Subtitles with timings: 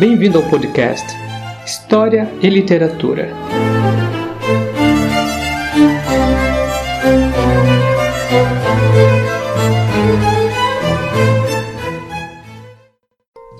[0.00, 1.06] Bem-vindo ao podcast
[1.62, 3.34] História e Literatura.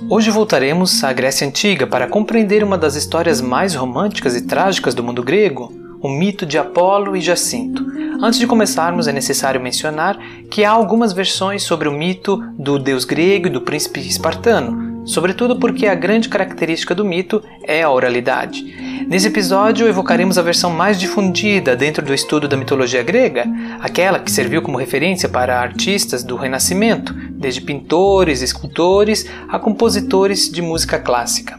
[0.08, 5.04] Hoje voltaremos à Grécia Antiga para compreender uma das histórias mais românticas e trágicas do
[5.04, 7.84] mundo grego, o mito de Apolo e Jacinto.
[8.22, 10.18] Antes de começarmos, é necessário mencionar
[10.50, 15.56] que há algumas versões sobre o mito do deus grego e do príncipe espartano, sobretudo
[15.56, 18.64] porque a grande característica do mito é a oralidade.
[19.08, 23.44] Nesse episódio, evocaremos a versão mais difundida dentro do estudo da mitologia grega,
[23.80, 30.62] aquela que serviu como referência para artistas do Renascimento, desde pintores, escultores a compositores de
[30.62, 31.58] música clássica.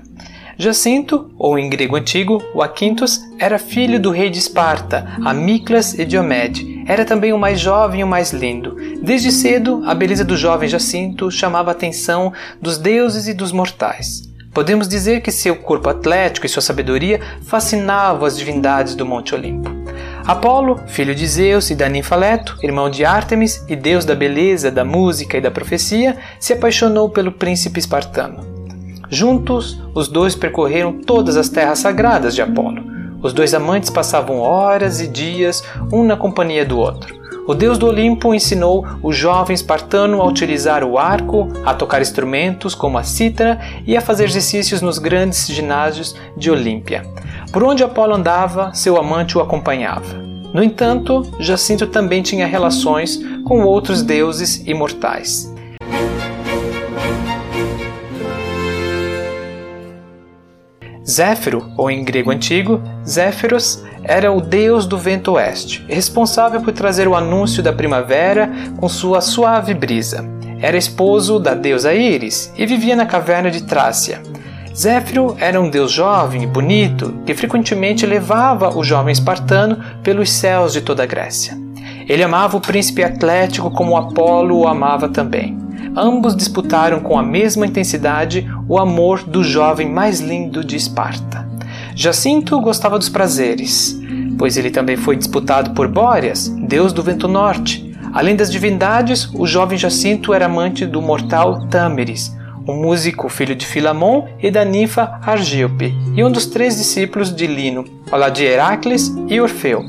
[0.57, 6.05] Jacinto, ou em grego antigo, o Aquintos, era filho do rei de Esparta, Amiclas e
[6.05, 6.70] Diomede.
[6.85, 8.75] Era também o mais jovem e o mais lindo.
[9.01, 14.29] Desde cedo, a beleza do jovem Jacinto chamava a atenção dos deuses e dos mortais.
[14.53, 19.69] Podemos dizer que seu corpo atlético e sua sabedoria fascinavam as divindades do Monte Olimpo.
[20.27, 24.69] Apolo, filho de Zeus e da ninfa Leto, irmão de Ártemis e deus da beleza,
[24.69, 28.51] da música e da profecia, se apaixonou pelo príncipe espartano.
[29.09, 32.90] Juntos, os dois percorreram todas as terras sagradas de Apolo.
[33.21, 37.21] Os dois amantes passavam horas e dias, um na companhia do outro.
[37.47, 42.75] O deus do Olimpo ensinou o jovem espartano a utilizar o arco, a tocar instrumentos
[42.75, 47.03] como a cítara e a fazer exercícios nos grandes ginásios de Olímpia.
[47.51, 50.15] Por onde Apolo andava, seu amante o acompanhava.
[50.53, 55.50] No entanto, Jacinto também tinha relações com outros deuses imortais.
[61.11, 67.05] Zéfiro, ou em grego antigo, Zéfiros, era o deus do vento oeste, responsável por trazer
[67.05, 70.25] o anúncio da primavera com sua suave brisa.
[70.61, 74.21] Era esposo da deusa Íris e vivia na caverna de Trácia.
[74.73, 80.71] Zéfiro era um deus jovem e bonito que frequentemente levava o jovem espartano pelos céus
[80.71, 81.57] de toda a Grécia.
[82.07, 85.59] Ele amava o príncipe atlético como Apolo o amava também
[85.95, 91.47] ambos disputaram com a mesma intensidade o amor do jovem mais lindo de Esparta.
[91.95, 93.99] Jacinto gostava dos prazeres,
[94.37, 97.91] pois ele também foi disputado por Bóreas, deus do vento norte.
[98.13, 102.35] Além das divindades, o jovem Jacinto era amante do mortal Tâmeres,
[102.67, 107.47] um músico filho de Filamon e da ninfa Argíope, e um dos três discípulos de
[107.47, 109.85] Lino, ao lado de Heracles e Orfeu.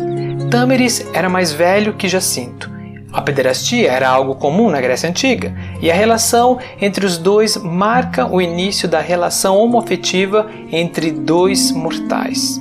[0.51, 2.72] Tâmeres era mais velho que Jacinto
[3.13, 8.27] a pederastia era algo comum na Grécia Antiga, e a relação entre os dois marca
[8.27, 12.61] o início da relação homoafetiva entre dois mortais.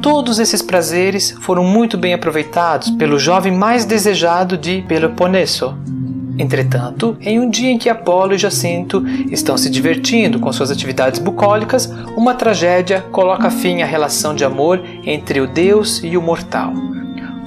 [0.00, 5.76] Todos esses prazeres foram muito bem aproveitados pelo jovem mais desejado de Peloponeso.
[6.38, 11.20] Entretanto, em um dia em que Apolo e Jacinto estão se divertindo com suas atividades
[11.20, 11.86] bucólicas,
[12.16, 16.72] uma tragédia coloca fim à relação de amor entre o deus e o mortal.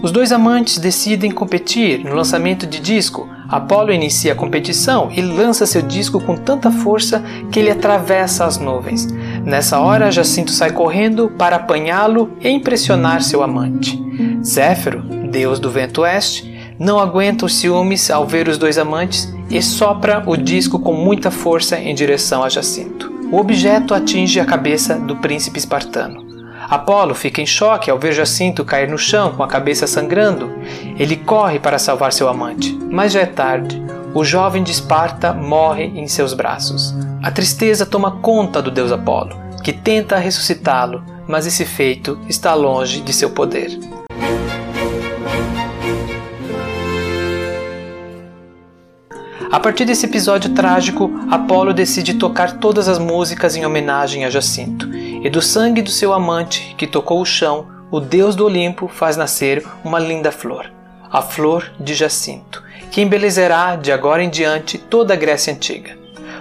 [0.01, 3.27] Os dois amantes decidem competir no lançamento de disco.
[3.49, 8.57] Apolo inicia a competição e lança seu disco com tanta força que ele atravessa as
[8.57, 9.07] nuvens.
[9.43, 13.99] Nessa hora, Jacinto sai correndo para apanhá-lo e impressionar seu amante.
[14.43, 19.61] Zéfiro, deus do vento oeste, não aguenta os ciúmes ao ver os dois amantes e
[19.63, 23.11] sopra o disco com muita força em direção a Jacinto.
[23.31, 26.26] O objeto atinge a cabeça do príncipe espartano.
[26.69, 30.51] Apolo fica em choque ao ver Jacinto cair no chão com a cabeça sangrando.
[30.99, 33.81] Ele corre para salvar seu amante, mas já é tarde.
[34.13, 36.93] O jovem de Esparta morre em seus braços.
[37.23, 42.99] A tristeza toma conta do deus Apolo, que tenta ressuscitá-lo, mas esse feito está longe
[42.99, 43.79] de seu poder.
[49.49, 54.87] A partir desse episódio trágico, Apolo decide tocar todas as músicas em homenagem a Jacinto
[55.23, 59.15] e do sangue do seu amante que tocou o chão, o deus do Olimpo faz
[59.15, 60.71] nascer uma linda flor,
[61.11, 65.97] a flor de Jacinto, que embelezará de agora em diante toda a Grécia Antiga.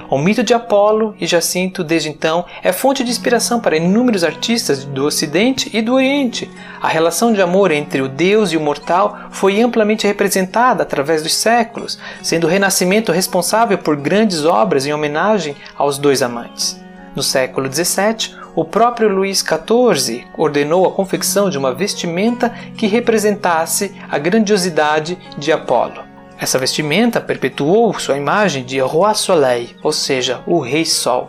[0.08, 4.84] O mito de Apolo e Jacinto, desde então, é fonte de inspiração para inúmeros artistas
[4.84, 6.48] do Ocidente e do Oriente.
[6.80, 11.34] A relação de amor entre o Deus e o mortal foi amplamente representada através dos
[11.34, 16.85] séculos, sendo o Renascimento responsável por grandes obras em homenagem aos dois amantes.
[17.16, 23.94] No século XVII, o próprio Luís XIV ordenou a confecção de uma vestimenta que representasse
[24.10, 26.04] a grandiosidade de Apolo.
[26.38, 31.28] Essa vestimenta perpetuou sua imagem de Roi Soleil, ou seja, o Rei Sol.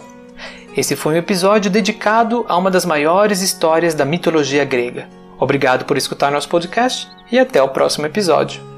[0.76, 5.08] Esse foi um episódio dedicado a uma das maiores histórias da mitologia grega.
[5.40, 8.77] Obrigado por escutar nosso podcast e até o próximo episódio.